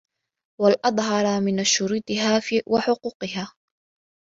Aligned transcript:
وَالْأَظْهَرَ 0.61 1.41
مِنْ 1.41 1.63
شُرُوطِهَا 1.63 2.41
وَحُقُوقِهَا 2.67 3.53